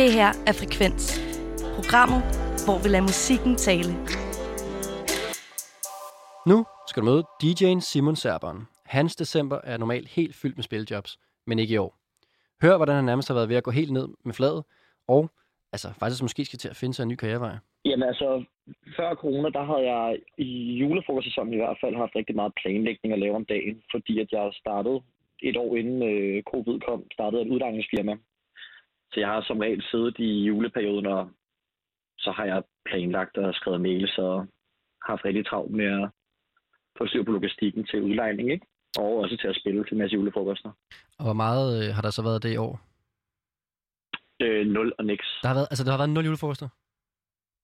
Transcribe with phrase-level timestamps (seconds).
[0.00, 1.04] Det her er Frekvens.
[1.78, 2.20] Programmet,
[2.66, 3.90] hvor vi lader musikken tale.
[6.50, 6.58] Nu
[6.88, 8.60] skal du møde DJ'en Simon Serberen.
[8.96, 11.12] Hans december er normalt helt fyldt med spiljobs,
[11.48, 11.92] men ikke i år.
[12.62, 14.62] Hør, hvordan han nærmest har været ved at gå helt ned med fladet,
[15.08, 15.22] og
[15.74, 17.54] altså faktisk måske skal til at finde sig en ny karrierevej.
[17.84, 18.28] Jamen altså,
[18.96, 20.50] før corona, der havde jeg i
[20.80, 24.46] julefrokostsæsonen i hvert fald haft rigtig meget planlægning at lave om dagen, fordi at jeg
[24.52, 24.98] startede
[25.48, 28.16] et år inden øh, covid kom, startede et uddannelsesfirma.
[29.16, 31.30] Så jeg har som regel siddet i juleperioden, og
[32.18, 34.46] så har jeg planlagt og skrevet mails og
[35.08, 36.08] haft rigtig travlt med at
[36.98, 38.66] få styr på logistikken til udlejning, ikke?
[38.98, 40.70] Og også til at spille til en masse julefrokoster.
[41.18, 42.80] Og hvor meget øh, har der så været det i år?
[44.42, 45.26] Øh, nul og niks.
[45.42, 46.68] Der har været, altså, der har været nul julefrokoster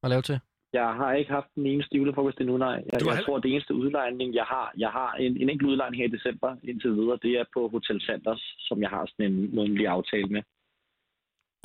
[0.02, 0.40] at lave til.
[0.72, 2.68] Jeg har ikke haft den eneste julefrokost endnu, nej.
[2.92, 5.48] Jeg, Du har jeg heller- tror, det eneste udlejning, jeg har, jeg har en, en
[5.50, 9.06] enkelt udlejning her i december indtil videre, det er på Hotel Sanders, som jeg har
[9.06, 10.42] sådan en månedlig aftale med.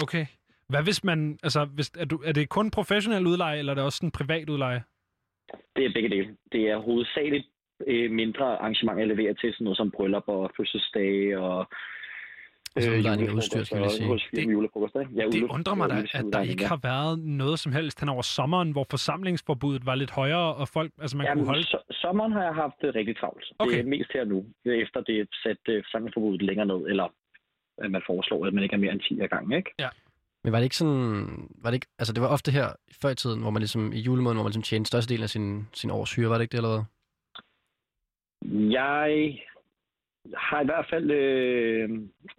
[0.04, 0.26] Okay.
[0.70, 1.40] Hvad hvis man...
[1.44, 4.50] Altså, hvis, er, du, er det kun professionel udleje, eller er det også en privat
[4.50, 4.84] udleje?
[5.76, 6.36] Det er begge dele.
[6.52, 7.45] Det er hovedsageligt
[7.88, 11.67] øh, mindre arrangementer, jeg leverer til, sådan noget som bryllup og fødselsdage og
[12.76, 14.14] Altså udlejning af udstyr, skal vi sige.
[14.34, 15.12] Ikke?
[15.16, 18.22] Ja, Det undrer mig da, at der ikke har været noget som helst hen over
[18.22, 21.67] sommeren, hvor forsamlingsforbuddet var lidt højere, og folk, altså man Jamen, kunne holde...
[21.67, 23.44] so- sommeren har jeg haft det rigtig travlt.
[23.50, 23.80] Det Okay.
[23.84, 27.08] er mest her nu, efter det er sat øh, forsamlingsforbuddet længere ned, eller
[27.83, 29.72] at man foreslår, at man ikke er mere end 10 af gangen, ikke?
[30.44, 31.50] Men var det ikke sådan...
[31.61, 32.67] Var det, ikke, altså, det var ofte her
[33.02, 35.67] før i tiden, hvor man ligesom i julemåneden, hvor man ligesom tjente størstedelen af sin,
[35.73, 36.83] sin års hyre, var det ikke det, eller hvad?
[38.80, 39.39] Jeg
[40.36, 41.11] har i hvert fald...
[41.11, 41.89] Øh,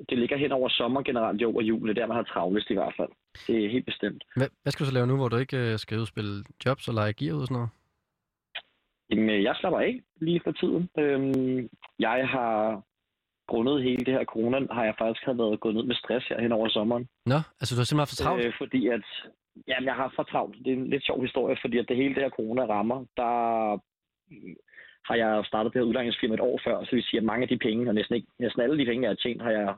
[0.09, 1.89] det ligger hen over sommer generelt, jo, og jul.
[1.89, 3.09] Det er der, man har travlest i hvert fald.
[3.47, 4.25] Det er helt bestemt.
[4.37, 6.95] Hvad, hvad skal du så lave nu, hvor du ikke øh, skal udspille jobs og
[6.95, 7.71] lege gear ud og sådan noget?
[9.11, 10.89] Jamen, øh, jeg slapper af lige for tiden.
[10.99, 12.83] Øhm, jeg har
[13.51, 16.41] grundet hele det her corona, har jeg faktisk have været gået ned med stress her
[16.41, 17.05] hen over sommeren.
[17.33, 18.45] Nå, altså du har simpelthen haft for travlt?
[18.45, 19.07] Øh, fordi at,
[19.69, 20.57] jamen, jeg har for travlt.
[20.65, 23.35] Det er en lidt sjov historie, fordi at det hele det her corona rammer, der
[24.31, 24.57] mm,
[25.09, 27.49] har jeg startet det her udlejningsfirma et år før, så vi siger, at mange af
[27.49, 29.75] de penge, og næsten, ikke, næsten alle de penge, jeg har tjent, har jeg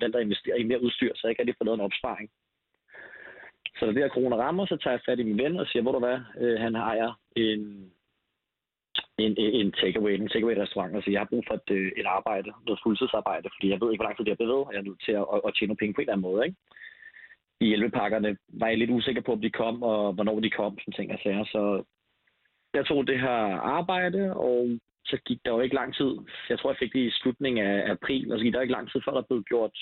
[0.00, 2.30] valgt at investere i mere udstyr, så jeg ikke rigtig fået lavet en opsparing.
[3.76, 5.82] Så da det her corona rammer, så tager jeg fat i min ven og siger,
[5.82, 7.90] hvor du hvad, øh, han ejer en,
[9.18, 12.50] en, en takeaway, en takeaway-restaurant, og siger, jeg har brug for et, øh, et arbejde,
[12.66, 15.04] noget fuldtidsarbejde, fordi jeg ved ikke, hvor lang tid det er og jeg er nødt
[15.06, 16.56] til at, at, at tjene penge på en eller anden måde, ikke?
[17.60, 20.92] i hjælpepakkerne var jeg lidt usikker på, om de kom, og hvornår de kom, som
[20.92, 21.44] ting og sager.
[21.44, 21.82] Så
[22.74, 23.38] jeg tog det her
[23.78, 26.10] arbejde, og så gik der jo ikke lang tid.
[26.50, 28.90] Jeg tror, jeg fik det i slutningen af april, og så gik der ikke lang
[28.90, 29.76] tid, før der blev gjort,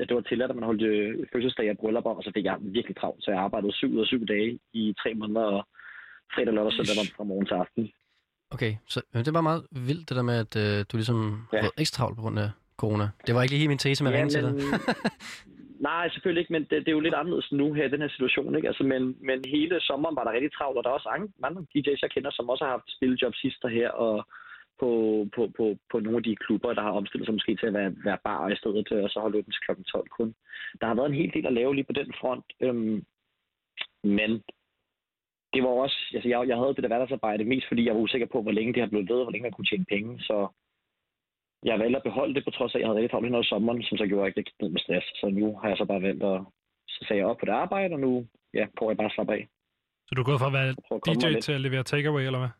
[0.00, 2.44] at det var tilladt, at man holdt øh, fødselsdag og bryllup om, og så fik
[2.44, 3.24] jeg virkelig travlt.
[3.24, 5.64] Så jeg arbejdede syv ud af syv dage i tre måneder, og
[6.34, 7.92] fredag, lørdag og søndag fra morgen til aften.
[8.54, 11.18] Okay, så det var meget vildt, det der med, at øh, du ligesom
[11.52, 11.56] ja.
[11.56, 11.60] Ja.
[11.60, 12.50] har været ekstra travlt på grund af
[12.82, 13.06] corona.
[13.26, 14.52] Det var ikke lige helt min tese med at ringe til dig.
[15.88, 18.12] nej, selvfølgelig ikke, men det, det, er jo lidt anderledes nu her i den her
[18.16, 18.56] situation.
[18.56, 18.68] Ikke?
[18.68, 21.10] Altså, men, men hele sommeren var der rigtig travlt, og der er også
[21.48, 24.16] andre, DJ's, jeg kender, som også har haft spillejob sidste her, og
[24.80, 24.90] på,
[25.34, 27.92] på, på, på nogle af de klubber, der har omstillet sig måske til at være,
[28.04, 29.82] være bar i stedet til, og så holde åbent til kl.
[29.82, 30.34] 12 kun.
[30.80, 33.04] Der har været en hel del at lave lige på den front, øhm,
[34.18, 34.30] men
[35.54, 38.26] det var også, altså jeg, jeg havde det der hverdagsarbejde mest, fordi jeg var usikker
[38.32, 40.36] på, hvor længe det har blevet ved, og hvor længe man kunne tjene penge, så
[41.64, 43.44] jeg valgte at beholde det, på trods af, at jeg havde rigtig travlt hen over
[43.52, 45.06] sommeren, som så gjorde, at jeg gik ned med stress.
[45.20, 46.40] Så nu har jeg så bare valgt at
[46.88, 49.32] så sagde jeg op på det arbejde, og nu ja, prøver jeg bare at slappe
[49.32, 49.48] af.
[50.06, 52.52] Så du er gået fra at være at DJ til at levere takeaway, eller hvad?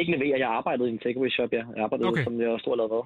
[0.00, 1.64] Ikke levere, jeg arbejdede i en takeaway shop, ja.
[1.76, 2.24] Jeg arbejdede, Okay.
[2.24, 3.04] som jeg lavede hvad.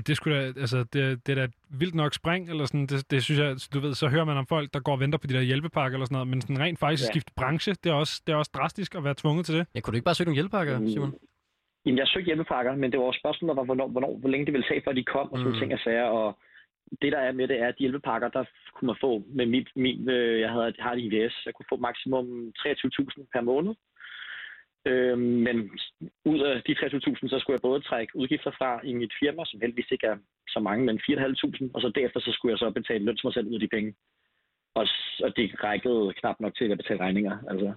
[0.00, 3.24] Det, skulle da, altså, det, det er da vildt nok spring, eller sådan, det, det,
[3.24, 5.34] synes jeg, du ved, så hører man om folk, der går og venter på de
[5.34, 7.12] der hjælpepakker eller sådan noget, men sådan rent faktisk ja.
[7.12, 9.66] Skifte branche, det er, også, det er også drastisk at være tvunget til det.
[9.74, 10.88] Ja, kunne du ikke bare søge nogle hjælpepakker, Mm.
[10.88, 11.14] Simon?
[11.86, 14.52] Jamen, jeg søgte hjælpepakker, men det var også spørgsmålet, var, hvornår, hvornår, hvor længe det
[14.52, 15.58] ville tage, før de kom, og sådan Mm.
[15.58, 16.04] ting og sager.
[16.04, 16.38] Og
[17.02, 18.44] det, der er med det, er, at de hjælpepakker, der
[18.74, 21.76] kunne man få med mit, min, øh, jeg, havde, har et IVS, jeg kunne få
[21.76, 22.26] maksimum
[22.58, 23.74] 23.000 per måned.
[24.86, 25.56] Øh, men
[26.24, 29.60] ud af de 23.000, så skulle jeg både trække udgifter fra i mit firma, som
[29.60, 30.16] heldigvis ikke er
[30.48, 33.34] så mange, men 4.500, og så derefter så skulle jeg så betale løn til mig
[33.34, 33.94] selv ud af de penge.
[34.74, 34.86] Og,
[35.24, 37.38] og det rækkede knap nok til at betale regninger.
[37.50, 37.72] Altså.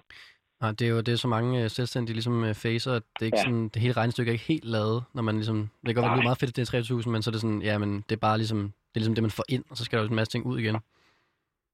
[0.60, 3.22] Nej, det er jo det, er så mange øh, selvstændige ligesom øh, facer, at det,
[3.22, 3.42] er ikke Ja.
[3.44, 5.58] sådan, det hele regnestykke er ikke helt lavet, når man ligesom...
[5.86, 7.40] Det kan godt være, det meget fedt, at det er 3.000, men så er det
[7.40, 9.76] sådan, ja, men det er bare ligesom, det er ligesom det, man får ind, og
[9.76, 10.76] så skal der jo en masse ting ud igen.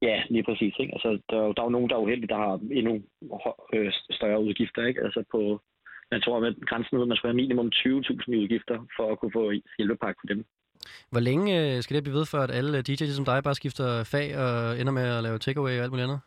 [0.03, 0.75] Ja, lige præcis.
[0.81, 0.93] Ikke?
[0.93, 3.03] Altså, der, er jo- der er jo nogen, der er uheldige, der har endnu
[3.75, 4.87] øh, større udgifter.
[4.87, 5.01] Ikke?
[5.01, 5.61] Altså på,
[6.11, 9.19] jeg tror, at grænsen hed, at man skulle have minimum 20.000 i udgifter for at
[9.19, 10.45] kunne få hjælpepakke på dem.
[11.11, 14.05] Hvor længe øh, skal det blive ved, for at alle DJ's som dig bare skifter
[14.13, 16.21] fag og ender med at lave takeaway og alt muligt andet?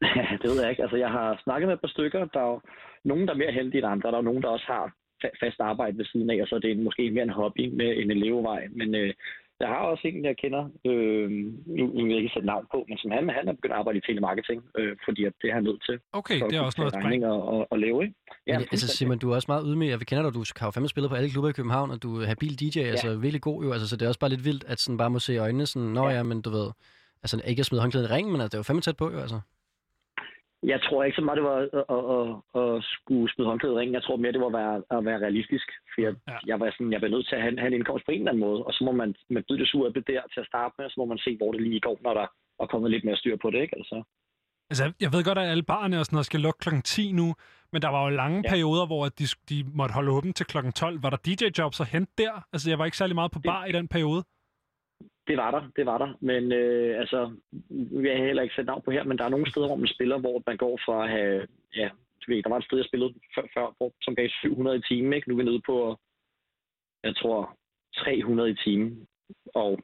[0.42, 0.82] det ved jeg ikke.
[0.82, 2.24] Altså, jeg har snakket med et par stykker.
[2.34, 2.60] Der er jo
[3.04, 4.08] nogen, der er mere heldige end andre.
[4.10, 4.84] Der er jo nogen, der også har
[5.24, 7.64] fa- fast arbejde ved siden af, og så er det en, måske mere en hobby
[7.80, 8.62] med en elevvej.
[8.70, 9.14] Men øh,
[9.60, 11.30] Jeg har også en, jeg kender, øh,
[11.76, 13.78] nu, nu vil jeg ikke sætte navn på, men som han, han er begyndt at
[13.78, 15.96] arbejde i telemarketing, øh, fordi at det er han nødt til.
[16.12, 17.04] Okay, at det er også noget spring.
[17.04, 18.14] regninger og, og leve, ikke?
[18.46, 18.88] Ja, men, altså.
[18.96, 19.88] Simon, du er også meget ydmyg.
[19.88, 22.20] Jeg kender dig, du har jo fandme spillet på alle klubber i København, og du
[22.20, 22.86] er habil DJ, ja.
[22.86, 23.72] altså virkelig god jo.
[23.72, 25.66] Altså, så det er også bare lidt vildt, at sådan bare må se i øjnene
[25.66, 26.16] sådan, nå ja, Ja.
[26.16, 26.68] ja men du ved,
[27.22, 29.10] altså ikke at smide håndklædet i ringen, men altså, det er jo fandme tæt på
[29.10, 29.40] jo, altså.
[30.62, 32.26] Jeg tror ikke så meget, det var at, at, at,
[32.62, 33.94] at skulle smide håndklædet i ringen.
[33.94, 35.68] Jeg tror mere, det var at være, at være realistisk.
[35.94, 36.36] For jeg, Ja.
[36.50, 38.32] jeg, var sådan, jeg var nødt til at have, have en indkomst på en eller
[38.32, 38.60] anden måde.
[38.66, 40.96] Og så må man, man byde det sur der til at starte med, og så
[41.00, 42.26] må man se, hvor det lige går, når der
[42.62, 43.60] er kommet lidt mere styr på det.
[43.64, 43.76] Ikke?
[43.80, 44.02] Altså,
[44.70, 47.34] Altså, jeg ved godt, at alle barne og sådan noget skal lukke klokken 10 nu,
[47.72, 48.50] men der var jo lange ja.
[48.50, 51.02] Perioder, hvor de, de måtte holde åbent til klokken 12.
[51.02, 52.46] Var der DJ-jobs at hente der?
[52.52, 54.24] Altså, jeg var ikke særlig meget på bar i den periode
[55.28, 56.10] det var der, det var der.
[56.20, 57.36] Men øh, altså,
[58.00, 59.94] vi har heller ikke sat navn på her, men der er nogle steder, hvor man
[59.96, 61.46] spiller, hvor man går fra at have,
[61.76, 61.88] ja,
[62.20, 64.82] du ved, der var et sted, jeg spillede før, før hvor, som gav 700 i
[64.88, 65.28] timen, ikke?
[65.28, 65.96] Nu er vi nede på,
[67.04, 67.56] jeg tror,
[67.96, 69.06] 300 i timen.
[69.54, 69.78] Og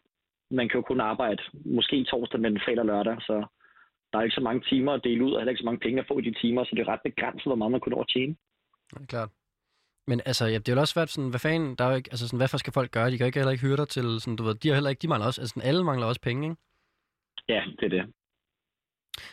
[0.51, 3.47] man kan jo kun arbejde måske torsdag, men fredag og lørdag, så
[4.13, 6.01] der er ikke så mange timer at dele ud, og heller ikke så mange penge
[6.01, 8.01] at få i de timer, så det er ret begrænset, hvor meget man kunne nå
[8.01, 8.37] at tjene.
[8.93, 9.31] Ja, klart.
[10.07, 12.09] Men altså, ja, det er jo også svært sådan, hvad fanden, der er jo ikke,
[12.13, 13.11] altså sådan, hvad for skal folk gøre?
[13.11, 14.91] De kan jo ikke heller ikke hyre dig til, sådan, du ved, de har heller
[14.91, 16.61] ikke, de mangler også, altså sådan, alle mangler også penge, ikke?
[17.49, 18.05] Ja, det er det.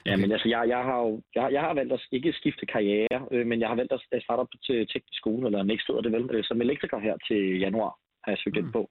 [0.06, 0.22] Ja, Okay.
[0.22, 3.48] men altså, jeg, jeg har jo jeg, jeg har valgt at ikke skifte karriere, øh,
[3.48, 6.30] men jeg har valgt at starte op til teknisk skole, eller Next hedder det vel,
[6.36, 7.92] øh, som elektriker her til januar,
[8.24, 8.72] har jeg søgt ind Mm.
[8.72, 8.90] på.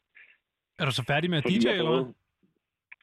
[0.79, 2.13] Er du så færdig med at Fordi DJ, eller hvad?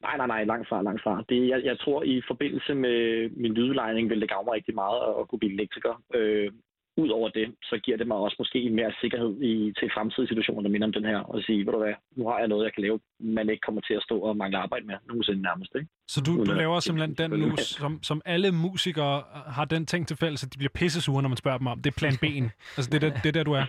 [0.02, 1.24] Nej, nej, nej, langt fra, langt fra.
[1.30, 5.00] Det, jeg, jeg tror, i forbindelse med min lydlejning vil det gavne mig rigtig meget
[5.08, 6.04] at, at kunne blive elektriker.
[6.16, 6.52] Øh,
[6.98, 10.70] Udover det, så giver det mig også måske mere sikkerhed i, til fremtidige situationer, der
[10.70, 12.84] minder om den her, og sige, ved du hvad, nu har jeg noget, jeg kan
[12.84, 15.88] lave, man ikke kommer til at stå og mangle arbejde med, nogensinde nærmest, ikke?
[16.08, 20.18] Så du, du laver simpelthen den nu, som, som alle musikere har den ting til
[20.18, 21.82] fælles, at de bliver pissesure, når man spørger dem om.
[21.82, 22.46] Det er plan B'en.
[22.78, 23.66] Altså, det er der, det er der, du er.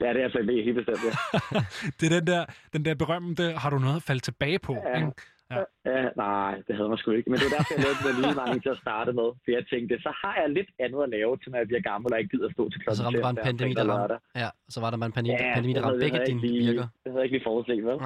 [0.04, 1.12] ja, det er plan B, helt bestemt, ja.
[2.00, 4.74] Det er den der, den der berømmende, har du noget at falde tilbage på?
[4.74, 4.96] Ja.
[4.96, 5.12] Ikke?
[5.54, 7.30] Ja, nej, det havde man sgu ikke.
[7.30, 9.28] Men det var derfor, jeg lavede den lydmangel til at starte med.
[9.42, 12.08] For jeg tænkte, så har jeg lidt andet at lave, til når jeg bliver gammel
[12.12, 13.84] og ikke gider at stå til Og klokken så ramte der bare en pandemi, der
[13.92, 14.16] ramte.
[14.42, 16.86] Ja, så var der bare en pandemi, Ja, pandemi der ramte begge dine lige- virker.
[17.02, 17.96] Det havde jeg ikke lige forudset, vel?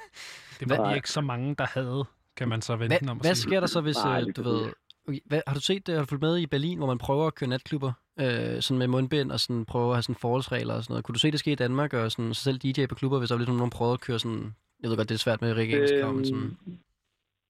[0.60, 0.90] Det var Nej.
[0.90, 2.04] de ikke så mange, der havde,
[2.38, 3.42] kan man så vente Hvad, om hvad sige.
[3.50, 4.60] sker der så, hvis Nej, øh, du ved...
[5.08, 7.26] Okay, hvad, har du set det, har du fulgt med i Berlin, hvor man prøver
[7.26, 10.82] at køre natklubber, øh, sådan med mundbind og sådan prøver at have sådan forholdsregler og
[10.84, 11.04] sådan noget?
[11.04, 13.28] Kunne du se det ske i Danmark, og sådan, så selv DJ på klubber, hvis
[13.28, 14.54] der var ligesom nogen prøvede at køre sådan...
[14.82, 16.42] Jeg ved godt, det er svært med regeringskrav, men sådan...
[16.42, 16.78] Øhm,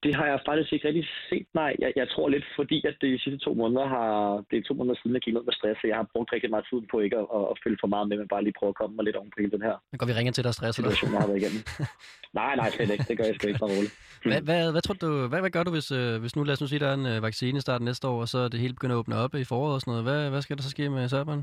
[0.04, 1.72] det har jeg faktisk ikke rigtig set, nej.
[1.82, 4.10] Jeg, jeg tror lidt, fordi at de sidste to måneder har...
[4.50, 6.50] Det er to måneder siden, jeg gik ned med stress, så jeg har brugt rigtig
[6.50, 8.72] meget tid på ikke at, at, at følge for meget med, men bare lige prøve
[8.74, 10.52] at komme mig lidt oven på hele den her Nu går vi ringer til dig
[10.52, 10.92] og stresser dig.
[10.92, 11.62] situation, jeg har været igennem.
[12.40, 13.04] nej, nej, slet ikke.
[13.08, 13.94] Det gør jeg sgu ikke, bare roligt.
[14.30, 16.60] Hvad, hvad, hvad, tror du, hvad, hvad gør du, hvis, øh, hvis nu, lad os
[16.60, 18.74] nu sige, der er en øh, vaccine i starten næste år, og så det hele
[18.74, 20.04] begynder at åbne op i foråret og sådan noget?
[20.08, 21.42] Hvad, hvad skal der så ske med serberen?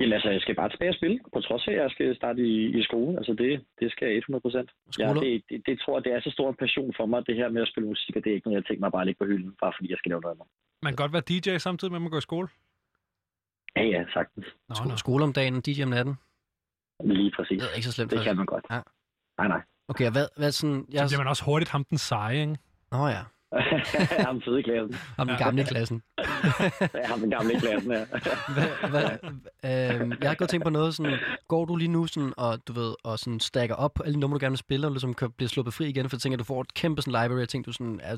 [0.00, 2.40] Jamen altså, jeg skal bare tilbage og spille, på trods af, at jeg skal starte
[2.42, 3.16] i, i skole.
[3.18, 4.70] Altså, det, det skal jeg 100 procent.
[4.98, 7.36] Ja, det, det, det, tror jeg, det er så stor en passion for mig, det
[7.36, 9.06] her med at spille musik, og det er ikke noget, jeg tænker mig bare at
[9.06, 10.46] ligge på hylden, bare fordi jeg skal lave noget andet.
[10.82, 12.48] Man kan godt være DJ samtidig med, at man går i skole.
[13.76, 14.46] Ja, ja, sagtens.
[14.68, 14.96] Nå, nå.
[14.96, 16.14] skole om dagen, DJ om natten?
[17.04, 17.58] Lige præcis.
[17.62, 18.10] Det er ikke så slemt.
[18.10, 18.28] Det faktisk.
[18.28, 18.64] kan man godt.
[18.70, 18.80] Ja.
[19.38, 19.62] Nej, nej.
[19.88, 20.80] Okay, og hvad, hvad sådan...
[20.80, 22.56] Så Jeg, bliver man også hurtigt ham den seje, ikke?
[22.92, 23.22] Nå ja,
[24.26, 24.94] Ham fede i klassen.
[25.18, 26.02] om den gamle i klassen.
[26.98, 28.04] Ja, ham den gamle i klassen, ja.
[28.54, 29.06] Hvad, hvad,
[29.70, 31.18] øh, jeg har og tænkt på noget sådan,
[31.48, 34.20] går du lige nu sådan, og du ved, og sådan stacker op på alle de
[34.20, 36.36] numre, du gerne vil spille, og ligesom kan blive sluppet fri igen, for jeg tænker,
[36.36, 38.16] at du får et kæmpe sådan library, jeg tænker, du sådan, er,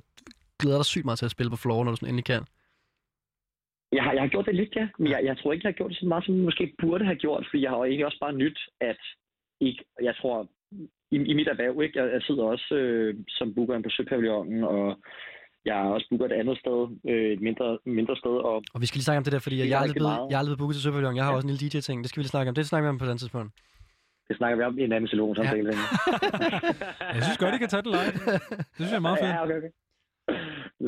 [0.61, 2.43] glæder dig sygt meget til at spille på floor, når du sådan endelig kan.
[3.93, 4.89] Jeg har, jeg har gjort det lidt, ja.
[4.99, 7.05] Men jeg, jeg tror ikke, jeg har gjort det så meget, som jeg måske burde
[7.05, 9.01] have gjort, fordi jeg har jo egentlig også bare nyt, at
[9.61, 10.49] ikke, jeg tror,
[11.15, 11.99] i, i mit erhverv, ikke?
[12.03, 14.85] Jeg, jeg sidder også øh, som booker på Søpavillonen, og
[15.65, 16.79] jeg har også booket et andet sted,
[17.11, 19.57] øh, et mindre, mindre sted, og Og vi skal lige snakke om det der, fordi
[19.57, 20.27] Det jeg, jeg, er aldrig blevet, meget.
[20.31, 21.17] jeg er aldrig blevet booket til Søpavillon.
[21.17, 21.37] Jeg har Ja.
[21.37, 21.97] også en lille DJ-ting.
[22.03, 22.55] Det skal vi lige snakke om.
[22.55, 23.51] Det snakker vi om på et andet tidspunkt.
[24.29, 25.71] det snakker vi om i en anden salon samtale.
[25.71, 25.77] Ja.
[27.17, 28.13] Jeg synes godt, I kan tage det live.
[28.69, 29.33] Det synes jeg er meget fedt.
[29.35, 29.73] Ja, okay, okay.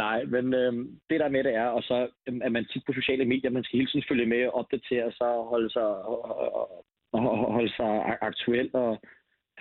[0.05, 1.97] Nej, men øhm, det der med det er, og så
[2.29, 5.13] øhm, er man tit på sociale medier, man skal hele tiden følge med og opdatere
[5.19, 7.91] sig og holde sig, og, og, og, holde sig
[8.31, 8.91] aktuel og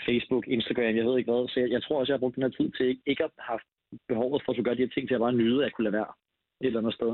[0.08, 1.44] Facebook, Instagram, jeg ved ikke hvad.
[1.52, 3.32] Så jeg, jeg tror også, jeg har brugt den her tid til ikke, ikke at
[3.50, 3.60] have
[4.12, 5.88] behovet for at skulle gøre de her ting til at bare nyde, at jeg kunne
[5.88, 6.10] lade være
[6.62, 7.12] et eller andet sted.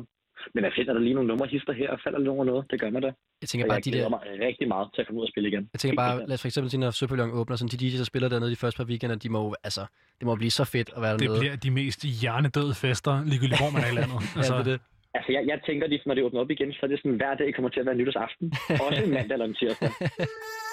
[0.53, 2.63] Men jeg finder der lige nogle numre hister her, og falder lidt over noget.
[2.71, 3.12] Det gør man da.
[3.41, 5.31] Jeg tænker Og bare, jeg de der, mig rigtig meget til at komme ud og
[5.33, 5.63] spille igen.
[5.74, 8.09] jeg tænker bare, lad os for eksempel sige, når Søpavillon åbner, sådan de DJ's, der
[8.12, 9.83] spiller dernede de første par weekender, de må, altså,
[10.19, 11.39] det må blive så fedt at være Det dernede.
[11.39, 14.19] bliver de mest hjernedøde fester, ligegyldigt hvor man er i landet.
[14.39, 14.81] Altså, ja, det er det.
[15.17, 17.33] Altså, jeg, jeg tænker, at når det åbner op igen, så er det sådan, hver
[17.41, 18.45] dag kommer til at være nytårsaften.
[18.88, 19.89] Også en mandag eller en tirsdag.